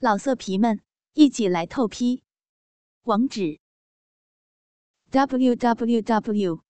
[0.00, 0.80] 老色皮们，
[1.14, 2.22] 一起来透批！
[3.02, 3.58] 网址
[5.10, 6.62] ：w w w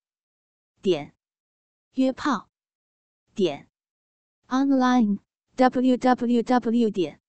[0.80, 1.14] 点
[1.92, 2.48] 约炮
[3.34, 3.68] 点
[4.46, 5.18] online
[5.56, 7.20] w w w 点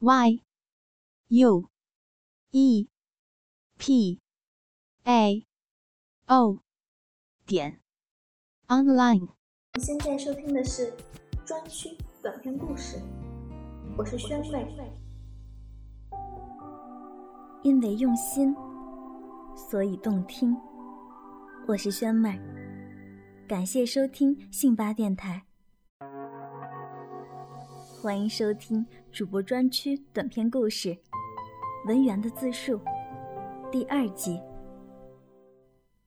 [0.00, 0.42] y
[1.28, 1.70] u
[2.50, 2.88] e
[3.78, 4.20] p
[5.04, 5.46] a
[6.26, 6.58] o
[7.46, 7.80] 点
[8.66, 9.28] online。
[9.74, 10.92] 你现在收听的是
[11.46, 13.00] 专区短篇故事，
[13.96, 14.40] 我是宣
[14.76, 15.01] 妹。
[17.62, 18.52] 因为用心，
[19.54, 20.56] 所以动听。
[21.64, 22.40] 我是轩妹，
[23.46, 25.44] 感谢收听信巴电台，
[28.00, 30.88] 欢迎收听主播专区短篇故事
[31.86, 32.78] 《文员的自述》
[33.70, 34.40] 第二集。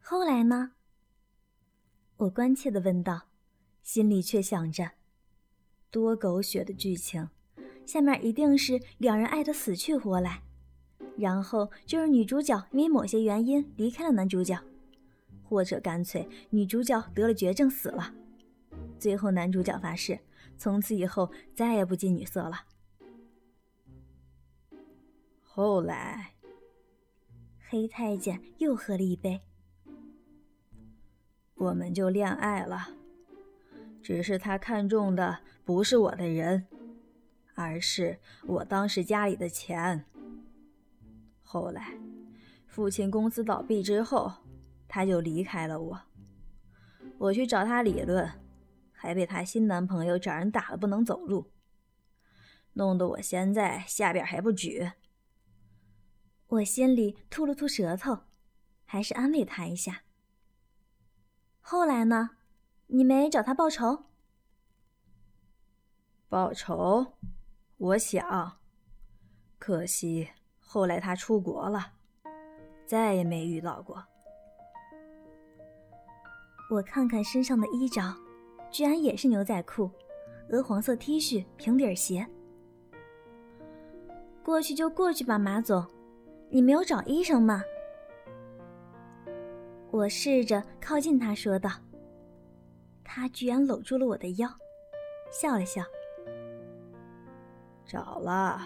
[0.02, 0.74] 后来呢？
[2.18, 3.28] 我关切的问道，
[3.82, 4.92] 心里却想着：
[5.90, 7.30] 多狗血的剧情，
[7.86, 10.42] 下面一定是两人爱得死去活来。
[11.18, 14.60] 然后就是女主角因为某些原因离开了男主角，
[15.44, 18.14] 或者干脆女主角得了绝症死了，
[19.00, 20.20] 最后男主角发誓
[20.58, 22.66] 从此以后再也不近女色了。
[25.42, 26.34] 后来，
[27.70, 29.42] 黑太监又喝了一杯，
[31.54, 32.90] 我们就恋爱了，
[34.04, 36.68] 只是他看中的不是我的人，
[37.54, 40.04] 而是我当时家里的钱。
[41.56, 41.98] 后来，
[42.68, 44.30] 父亲公司倒闭之后，
[44.90, 46.02] 他就离开了我。
[47.18, 48.30] 我去找他理论，
[48.92, 51.50] 还被他新男朋友找人打了不能走路，
[52.74, 54.92] 弄得我现在下边还不举。
[56.48, 58.24] 我心里吐了吐舌头，
[58.84, 60.04] 还是安慰他一下。
[61.62, 62.32] 后来呢？
[62.88, 64.08] 你没找他报仇？
[66.28, 67.14] 报仇？
[67.78, 68.58] 我想，
[69.58, 70.32] 可惜。
[70.76, 71.94] 后来他出国了，
[72.86, 74.04] 再也没遇到过。
[76.70, 78.14] 我看看身上的衣着，
[78.70, 79.90] 居然也是牛仔裤、
[80.50, 82.28] 鹅黄色 T 恤、平底鞋。
[84.44, 85.82] 过去就过去吧，马总，
[86.50, 87.64] 你没有找医生吗？
[89.92, 91.72] 我试着靠近他说道。
[93.02, 94.50] 他居然搂住了我的腰，
[95.32, 95.82] 笑了笑。
[97.86, 98.60] 找了。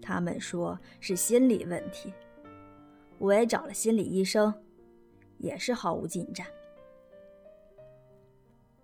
[0.00, 2.12] 他们说是心理问题，
[3.18, 4.52] 我也找了心理医生，
[5.38, 6.46] 也是毫无进展。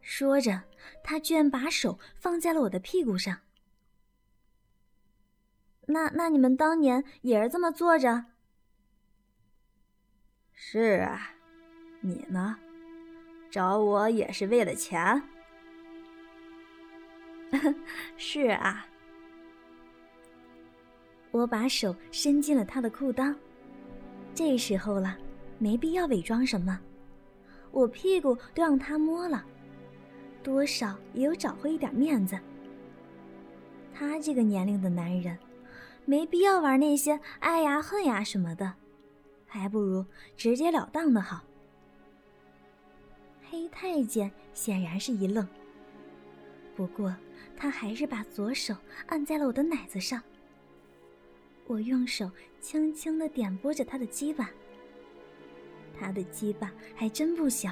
[0.01, 0.63] 说着，
[1.03, 3.39] 他居然把手放在了我的屁股上。
[5.87, 8.27] 那那你们当年也是这么坐着？
[10.53, 11.35] 是啊，
[12.01, 12.59] 你呢？
[13.51, 15.23] 找我也是为了钱？
[18.17, 18.87] 是啊。
[21.37, 23.35] 我把手伸进了他的裤裆，
[24.35, 25.17] 这时候了，
[25.59, 26.81] 没必要伪装什么，
[27.71, 29.45] 我屁股都让他摸了，
[30.43, 32.39] 多少也有找回一点面子。
[33.93, 35.37] 他这个年龄的男人，
[36.07, 38.73] 没必要玩那些爱呀恨呀什么的，
[39.47, 40.07] 还不如
[40.39, 41.45] 直截了当的好。
[43.51, 45.47] 黑太监显然是一愣，
[46.75, 47.15] 不过
[47.57, 48.75] 他还是把左手
[49.07, 50.23] 按在了我的奶子上。
[51.67, 54.51] 我用手轻轻地点拨着他的鸡巴，
[55.99, 57.71] 他的鸡巴还真不小。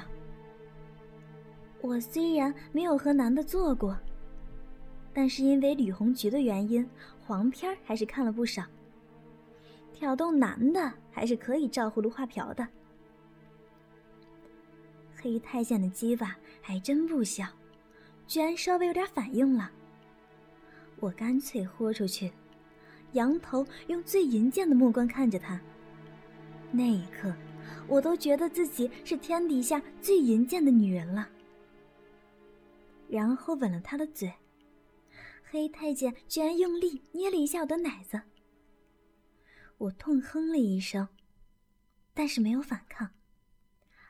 [1.81, 3.97] 我虽然没有和男的做过，
[5.13, 6.87] 但是因为李红菊的原因，
[7.25, 8.63] 黄片还是看了不少。
[9.93, 12.67] 挑动男的还是可以照葫芦画瓢的。
[15.15, 17.45] 黑太监的鸡巴还真不小，
[18.27, 19.71] 居然稍微有点反应了。
[20.99, 22.29] 我干脆豁出去。
[23.15, 25.59] 仰头用最淫贱的目光看着他，
[26.71, 27.33] 那一刻，
[27.87, 31.27] 我都觉得自己是天底下最淫贱的女人了。
[33.07, 34.33] 然后吻了他的嘴，
[35.49, 38.21] 黑太监居然用力捏了一下我的奶子。
[39.77, 41.07] 我痛哼了一声，
[42.13, 43.09] 但是没有反抗，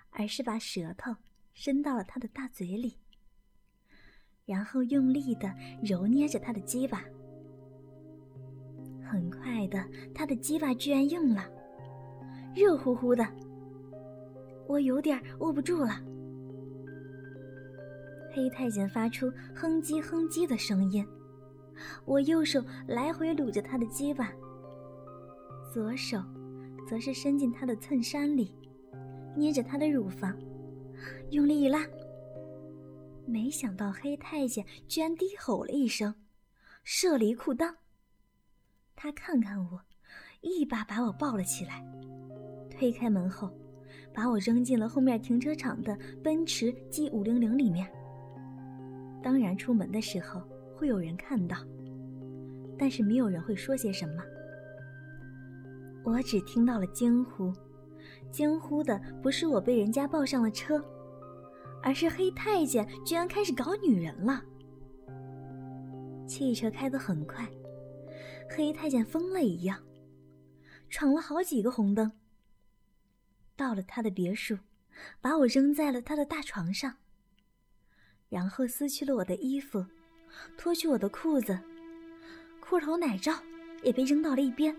[0.10, 1.16] 而是把舌头
[1.54, 2.98] 伸到了他的大嘴里，
[4.46, 5.54] 然后用力的
[5.84, 7.04] 揉捏着他的鸡巴。
[9.16, 9.82] 很快的，
[10.14, 11.50] 他的鸡巴居然硬了，
[12.54, 13.26] 热乎乎的，
[14.68, 16.02] 我有点握不住了。
[18.34, 21.08] 黑太监发出哼唧哼唧的声音，
[22.04, 24.34] 我右手来回撸着他的鸡巴，
[25.74, 26.22] 左手
[26.86, 28.54] 则是伸进他的衬衫里，
[29.34, 30.38] 捏着他的乳房，
[31.32, 31.88] 用力一拉。
[33.26, 36.14] 没想到黑太监居然低吼了一声，
[36.84, 37.74] 射离裤裆。
[38.96, 39.80] 他看看我，
[40.42, 41.86] 一把把我抱了起来，
[42.70, 43.52] 推开门后，
[44.14, 47.88] 把我扔进了后面停车场的奔驰 G 五零零里面。
[49.22, 50.42] 当然，出门的时候
[50.76, 51.58] 会有人看到，
[52.78, 54.24] 但是没有人会说些什么。
[56.04, 57.52] 我只听到了惊呼，
[58.32, 60.84] 惊呼的不是我被人家抱上了车，
[61.84, 64.42] 而是黑太监居然开始搞女人了。
[66.26, 67.48] 汽车开得很快。
[68.50, 69.84] 黑太监疯了一样，
[70.90, 72.12] 闯了好几个红灯。
[73.56, 74.58] 到了他的别墅，
[75.22, 76.96] 把我扔在了他的大床上，
[78.30, 79.86] 然后撕去了我的衣服，
[80.58, 81.58] 脱去我的裤子，
[82.60, 83.34] 裤头奶罩
[83.84, 84.76] 也被扔到了一边。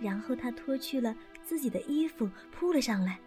[0.00, 3.18] 然后他脱去了自己的衣服，扑了上来。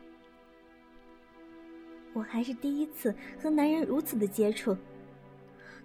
[2.14, 4.76] 我还是第一次和男人如此的接触，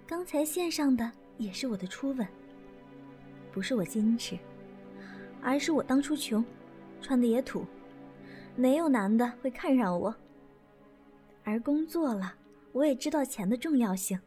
[0.05, 2.27] 刚才献上的也是我的初吻。
[3.53, 4.37] 不是我矜持，
[5.41, 6.43] 而是我当初穷，
[6.99, 7.63] 穿的也土，
[8.55, 10.13] 没有男的会看上我。
[11.43, 12.33] 而工作了，
[12.71, 14.19] 我也知道钱的重要性，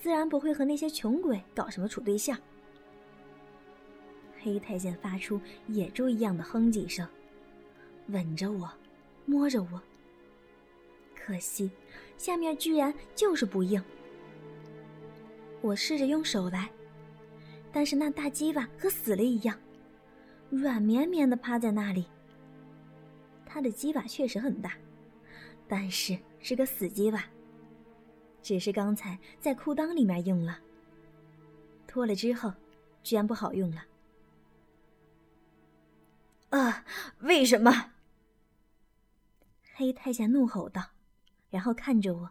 [0.00, 2.38] 自然不会和那些穷鬼搞什么处对象。
[4.40, 7.04] 黑太监发出野猪一样的哼几声，
[8.06, 8.70] 吻着我，
[9.26, 9.82] 摸着我。
[11.16, 11.68] 可惜，
[12.16, 13.82] 下面居然就是不硬。
[15.60, 16.70] 我试着用手来。
[17.72, 19.58] 但是那大鸡巴和死了一样，
[20.50, 22.06] 软绵绵的趴在那里。
[23.44, 24.72] 他的鸡巴确实很大，
[25.66, 27.24] 但是是个死鸡巴。
[28.42, 30.58] 只是刚才在裤裆里面用了，
[31.86, 32.52] 脱了之后，
[33.02, 33.84] 居然不好用了。
[36.50, 36.84] 啊！
[37.20, 37.92] 为什么？
[39.74, 40.82] 黑太监怒吼道，
[41.50, 42.30] 然后看着我，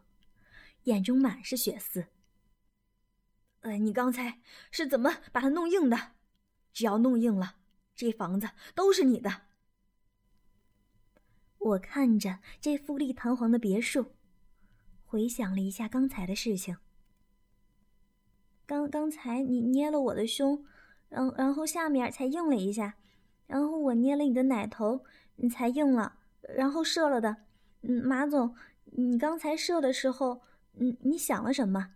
[0.85, 2.05] 眼中满是血丝。
[3.73, 4.39] 你刚才
[4.71, 6.13] 是怎么把它弄硬的？
[6.71, 7.55] 只要弄硬了，
[7.95, 9.41] 这房子都是你的。
[11.57, 14.13] 我看着这富丽堂皇的别墅，
[15.05, 16.77] 回想了一下刚才的事情。
[18.65, 20.63] 刚刚才你捏了我的胸，
[21.09, 22.97] 然然后下面才硬了一下，
[23.47, 25.03] 然后我捏了你的奶头，
[25.37, 27.37] 你才硬了，然后射了的。
[27.81, 28.55] 嗯，马总，
[28.85, 30.41] 你刚才射的时候，
[30.73, 31.95] 嗯，你想了什么？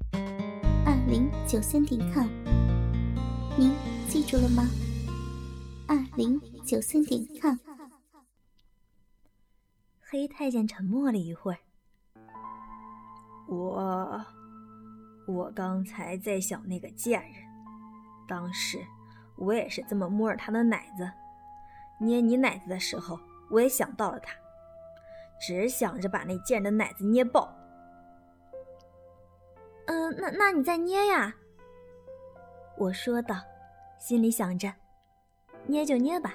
[1.11, 2.25] 零九三点 com，
[3.57, 3.75] 您
[4.07, 4.63] 记住了吗？
[5.85, 7.57] 二零九三点 com。
[9.99, 11.57] 黑太监沉默了一会儿。
[13.49, 14.25] 我，
[15.27, 17.33] 我刚才在想那个贱人，
[18.25, 18.79] 当时
[19.35, 21.11] 我也是这么摸着他的奶子，
[21.99, 23.19] 捏你奶子的时候，
[23.49, 24.33] 我也想到了他，
[25.41, 27.53] 只想着把那贱人的奶子捏爆。
[29.85, 31.35] 嗯，那那你再捏呀。
[32.77, 33.41] 我说道，
[33.99, 34.73] 心里想着，
[35.67, 36.33] 捏就捏吧，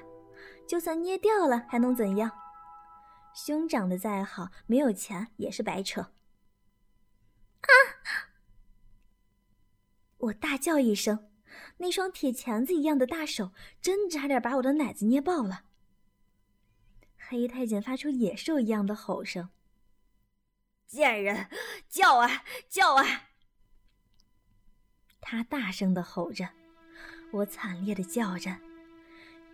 [0.66, 2.30] 就算捏掉了还能怎样？
[3.34, 6.00] 胸长得再好，没有钱也是白扯。
[6.00, 7.68] 啊！
[10.18, 11.30] 我大叫一声，
[11.78, 15.64] 那双铁钳子一样的大手真差点把我的奶子捏爆了。
[17.18, 19.50] 黑太监发出野兽一样的吼声
[20.86, 21.50] ：“贱人，
[21.88, 23.04] 叫啊叫啊！”
[25.28, 26.48] 他大声的吼着，
[27.32, 28.54] 我惨烈的叫着，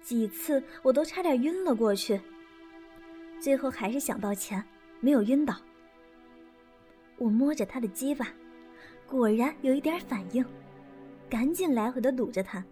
[0.03, 2.21] 几次我都差点晕了过去。
[3.41, 4.63] 最后还是想到钱，
[5.01, 5.57] 没有晕倒。
[7.17, 8.29] 我摸着他的鸡巴，
[9.07, 10.45] 果然有一点反应，
[11.31, 12.63] 赶紧来回的堵着他。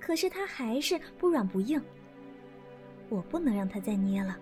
[0.00, 1.80] 可是他还是不软不硬。
[3.08, 4.36] 我不能让他再捏了，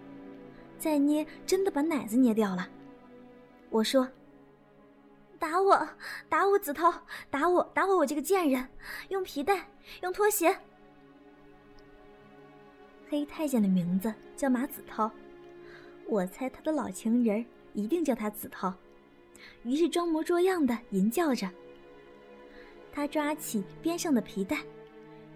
[0.78, 2.66] 再捏真的把奶子捏掉了。
[3.68, 4.08] 我说。
[5.42, 5.88] 打我，
[6.28, 6.94] 打我，子韬，
[7.28, 8.64] 打我，打我，我这个贱人，
[9.08, 9.68] 用皮带，
[10.00, 10.56] 用拖鞋。
[13.10, 15.10] 黑太监的名字叫马子韬，
[16.06, 18.72] 我猜他的老情人一定叫他子韬，
[19.64, 21.50] 于是装模作样的吟叫着。
[22.92, 24.62] 他抓起边上的皮带，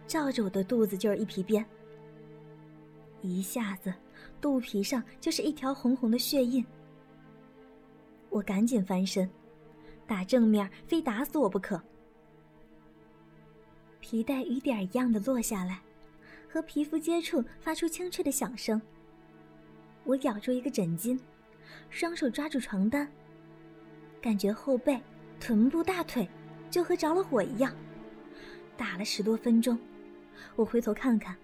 [0.06, 1.66] 照着我的肚子就是一皮鞭，
[3.22, 3.92] 一下子
[4.40, 6.64] 肚皮上就是一条红红的血印。
[8.30, 9.28] 我赶紧翻身。
[10.06, 11.80] 打正面，非打死我不可！
[14.00, 15.80] 皮带雨点一样的落下来，
[16.48, 18.80] 和皮肤接触发出清脆的响声。
[20.04, 21.18] 我咬住一个枕巾，
[21.90, 23.10] 双手抓住床单，
[24.20, 25.02] 感觉后背、
[25.40, 26.28] 臀部、大腿
[26.70, 27.74] 就和着了火一样。
[28.76, 29.76] 打了十多分钟，
[30.54, 31.36] 我回头看看，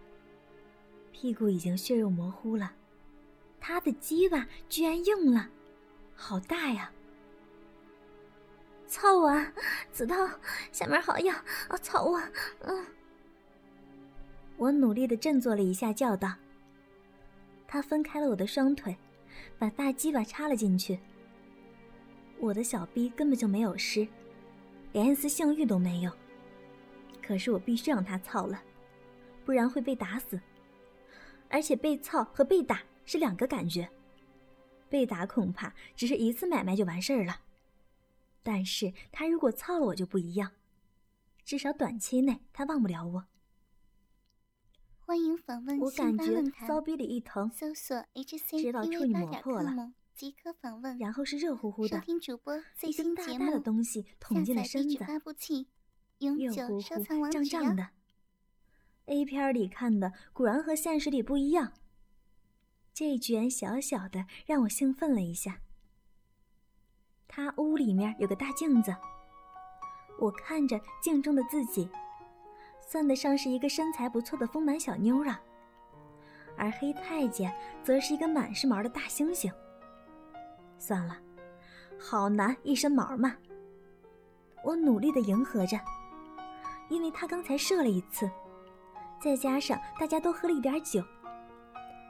[1.10, 2.72] 屁股已经血肉模糊了，
[3.58, 5.48] 他的鸡巴居然硬了，
[6.14, 6.92] 好大呀！
[8.92, 9.34] 操我，
[9.90, 10.14] 子韬，
[10.70, 11.34] 下面好痒
[11.68, 11.78] 啊！
[11.78, 12.20] 操我，
[12.60, 12.86] 嗯。
[14.58, 16.34] 我努力的振作了一下，叫道。
[17.66, 18.94] 他分开了我的双腿，
[19.58, 20.98] 把大鸡巴插了进去。
[22.38, 24.06] 我的小逼根本就没有湿，
[24.92, 26.12] 连一丝性欲都没有。
[27.26, 28.62] 可是我必须让他操了，
[29.46, 30.38] 不然会被打死。
[31.48, 33.88] 而且被操和被打是两个感觉，
[34.90, 37.40] 被打恐怕只是一次买卖就完事儿了。
[38.42, 40.52] 但是他如果操了我就不一样，
[41.44, 43.24] 至少短期内他忘不了我。
[44.98, 50.96] 欢迎访问我感觉骚逼里一疼，搜索 HC 知道处女膜破了，即可访问。
[50.98, 55.66] 然后是热乎乎的，收听主播最新大大的东西捅进了身子，发布器，
[56.18, 57.88] 永久收藏王胀胀的。
[59.06, 61.72] A 片里看的果然和现实里不一样。
[62.94, 65.61] 这居然小小的让我兴奋了一下。
[67.34, 68.94] 他屋里面有个大镜子，
[70.18, 71.88] 我看着镜中的自己。
[72.86, 75.40] 算得上是一个身材不错的丰满小妞了，
[76.58, 77.50] 而黑太监
[77.82, 79.50] 则是一个满是毛的大猩猩。
[80.76, 81.16] 算了，
[81.98, 83.34] 好男一身毛嘛。
[84.62, 85.80] 我努力的迎合着，
[86.90, 88.30] 因为他刚才射了一次，
[89.22, 91.02] 再加上大家都喝了一点酒，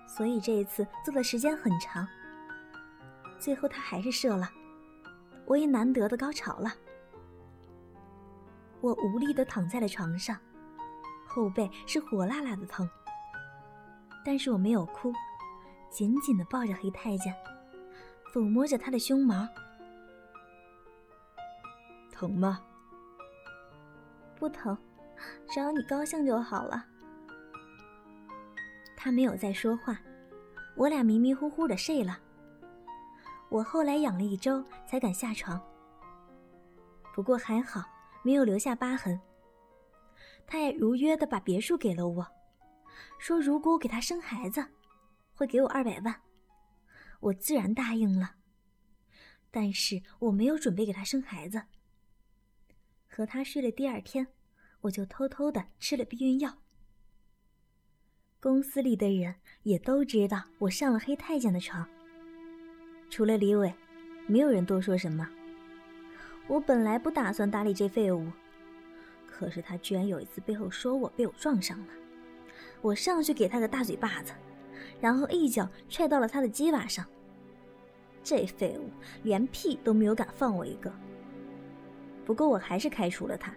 [0.04, 2.04] 所以这一次做的时间很长。
[3.38, 4.50] 最后他还是射了，
[5.52, 6.72] 我也难得的高潮了。
[8.80, 10.34] 我无力的躺在了床上。
[11.26, 12.88] 后背是火辣辣的疼，
[14.24, 15.12] 但是我没有哭，
[15.90, 17.34] 紧紧的抱着黑太监，
[18.32, 19.46] 抚摸着他的胸毛。
[22.10, 22.60] 疼吗？
[24.36, 24.76] 不疼，
[25.50, 26.82] 只要你高兴就好了。
[28.96, 29.98] 他没有再说话，
[30.76, 32.18] 我俩迷迷糊糊的睡了。
[33.52, 35.62] 我后来养了一周才敢下床，
[37.14, 37.84] 不过还好，
[38.24, 39.20] 没有留下疤痕。
[40.46, 42.26] 他也如约的把别墅给了我，
[43.18, 44.66] 说如果我给他生孩子，
[45.34, 46.18] 会给我二百万，
[47.20, 48.36] 我自然答应了。
[49.50, 51.62] 但是我没有准备给他生孩子。
[53.06, 54.26] 和他睡了第二天，
[54.80, 56.56] 我就偷偷的吃了避孕药。
[58.40, 61.86] 公司里的人也都知道我上了黑太监的床，
[63.12, 63.70] 除了李伟，
[64.26, 65.28] 没有人多说什么。
[66.48, 68.26] 我本来不打算搭理这废物。
[69.26, 71.92] 可是他居然有一次背后说我被我撞上了，
[72.80, 74.32] 我上去给他个大嘴巴子，
[74.98, 77.04] 然后一脚踹到了他的鸡巴上。
[78.24, 78.88] 这废物
[79.22, 80.90] 连屁都没有敢放我一个。
[82.24, 83.54] 不过我还是开除了他。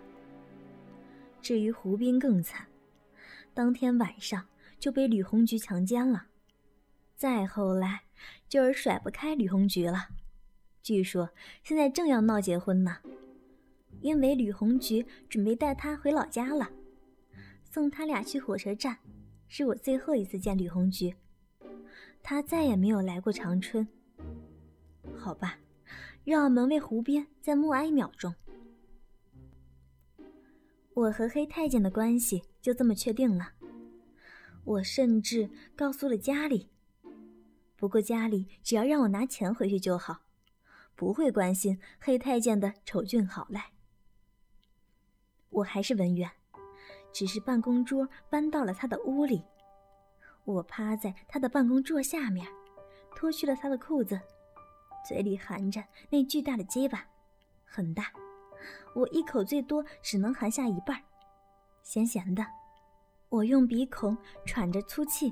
[1.41, 2.67] 至于胡斌更惨，
[3.53, 4.43] 当天晚上
[4.79, 6.25] 就被吕红菊强奸了，
[7.15, 8.01] 再后来
[8.47, 10.09] 就是甩不开吕红菊了，
[10.81, 11.29] 据说
[11.63, 12.97] 现在正要闹结婚呢。
[14.01, 16.69] 因为吕红菊准备带他回老家了，
[17.63, 18.99] 送他俩去火车站，
[19.47, 21.15] 是我最后一次见吕红菊，
[22.21, 23.87] 他再也没有来过长春。
[25.15, 25.57] 好吧，
[26.23, 28.35] 让门卫胡边再默哀一秒钟。
[30.93, 33.53] 我和黑太监的关系就这么确定了，
[34.63, 36.69] 我甚至告诉了家里，
[37.86, 40.22] 不过家里只要让我拿钱回去就好，
[40.96, 43.74] 不会关心黑太监的丑俊好赖。
[45.51, 46.32] 我还是文员，
[47.13, 49.44] 只是办公桌搬到了他的屋里。
[50.46, 52.48] 我趴在他的办公桌下面，
[53.15, 54.20] 脱去了他的裤子，
[55.08, 57.06] 嘴里含着那巨大的鸡巴，
[57.65, 58.12] 很大，
[58.96, 61.00] 我一口最多只能含下一半，
[61.84, 62.44] 咸咸的。
[63.30, 65.32] 我用鼻孔喘着粗气，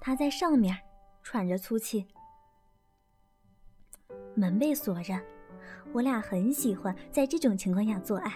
[0.00, 0.74] 他在上面
[1.22, 2.06] 喘着粗气。
[4.34, 5.18] 门被锁着，
[5.92, 8.32] 我俩很喜欢在这种情况下做爱。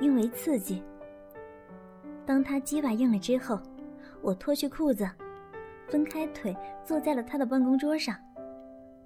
[0.00, 0.80] 因为刺激。
[2.24, 3.60] 当他鸡巴硬了之后，
[4.22, 5.10] 我脱去裤子，
[5.88, 8.14] 分开腿坐在了他的办公桌上。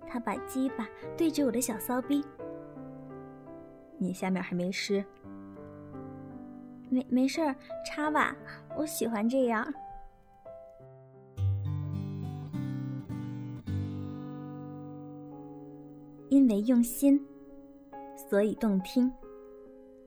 [0.07, 2.23] 他把鸡巴对着我的小骚逼。
[3.97, 5.03] 你下面还没湿？
[6.91, 7.57] 没没事儿，
[7.87, 8.37] 插吧，
[8.77, 9.67] 我喜欢这样。
[16.33, 17.23] 因为用心，
[18.31, 19.13] 所以动听。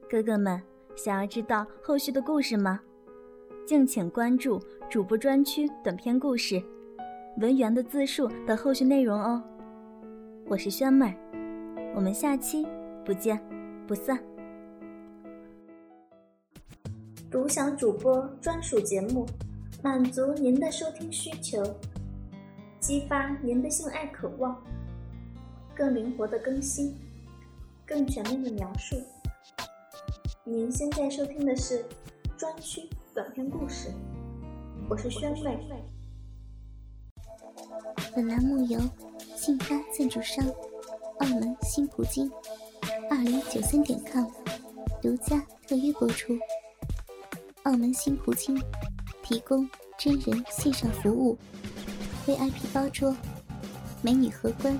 [0.09, 0.59] 哥哥们。
[0.95, 2.79] 想要知道后续的故事吗？
[3.67, 4.57] 敬请关注
[4.89, 6.55] 主播专区短篇故事
[7.41, 9.43] 《文员的自述》的后续内容哦。
[10.47, 12.65] 我是轩妹儿，我们下期
[13.03, 13.37] 不见
[13.85, 14.17] 不散。
[17.29, 19.25] 独享主播专属节目，
[19.83, 21.61] 满足您的收听需求，
[22.79, 24.55] 激发您的性爱渴望，
[25.75, 26.95] 更灵活的更新，
[27.85, 28.95] 更全面的描述。
[30.45, 31.85] 您现在收听的是
[32.37, 33.91] 专区短篇故事，
[34.89, 35.83] 我是宣妹。
[38.15, 38.79] 本栏目由
[39.35, 40.45] 信发赞助商
[41.19, 42.31] 澳门新葡京
[43.09, 44.29] 二零九三点 com
[45.01, 46.39] 独家特约播出。
[47.63, 48.57] 澳门新葡京
[49.21, 51.37] 提供真人线上服务
[52.25, 53.13] ，VIP 包桌，
[54.01, 54.79] 美女荷官